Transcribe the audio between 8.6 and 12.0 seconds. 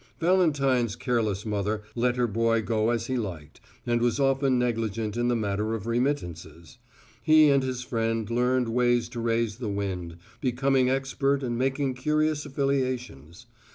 ways to raise the wind, becoming expert and making